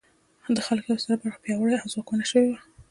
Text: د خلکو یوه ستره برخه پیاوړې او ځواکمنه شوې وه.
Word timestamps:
د 0.55 0.57
خلکو 0.67 0.87
یوه 0.91 1.01
ستره 1.03 1.19
برخه 1.21 1.39
پیاوړې 1.45 1.75
او 1.81 1.87
ځواکمنه 1.93 2.25
شوې 2.31 2.47
وه. 2.51 2.59